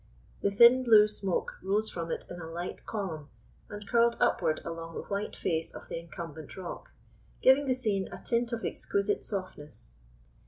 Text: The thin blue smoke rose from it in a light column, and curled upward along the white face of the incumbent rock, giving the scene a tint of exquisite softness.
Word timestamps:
The 0.41 0.49
thin 0.49 0.81
blue 0.83 1.07
smoke 1.07 1.59
rose 1.61 1.91
from 1.91 2.09
it 2.09 2.25
in 2.27 2.41
a 2.41 2.49
light 2.49 2.87
column, 2.87 3.29
and 3.69 3.87
curled 3.87 4.15
upward 4.19 4.59
along 4.65 4.95
the 4.95 5.03
white 5.03 5.35
face 5.35 5.75
of 5.75 5.89
the 5.89 5.99
incumbent 5.99 6.57
rock, 6.57 6.91
giving 7.43 7.67
the 7.67 7.75
scene 7.75 8.07
a 8.11 8.17
tint 8.17 8.51
of 8.51 8.65
exquisite 8.65 9.23
softness. 9.23 9.93